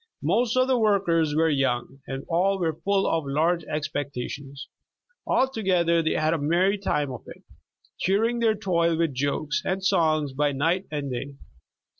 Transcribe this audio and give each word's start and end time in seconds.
Most 0.23 0.57
of 0.57 0.67
the 0.67 0.79
workers 0.79 1.35
were 1.35 1.47
young, 1.47 2.01
and 2.07 2.25
all 2.27 2.57
were 2.57 2.73
full 2.73 3.05
of 3.05 3.23
large 3.27 3.63
expectations. 3.65 4.67
Altogether 5.27 6.01
they 6.01 6.13
had 6.15 6.33
a 6.33 6.39
merry 6.39 6.79
time 6.79 7.11
of 7.11 7.21
it, 7.27 7.43
cheering 7.99 8.39
their 8.39 8.55
toil 8.55 8.97
with 8.97 9.13
jokes 9.13 9.61
and 9.63 9.85
songs 9.85 10.33
by 10.33 10.53
night 10.53 10.87
and 10.89 11.11
day. 11.11 11.35